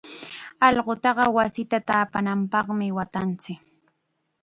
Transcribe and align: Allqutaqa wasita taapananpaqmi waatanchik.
Allqutaqa 0.67 1.25
wasita 1.35 1.77
taapananpaqmi 1.87 2.87
waatanchik. 2.97 3.61